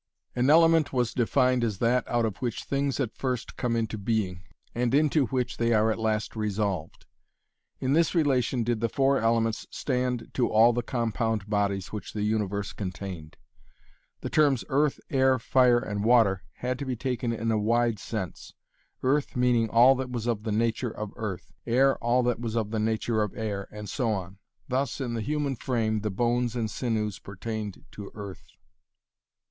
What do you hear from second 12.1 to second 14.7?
the universe contained. The terms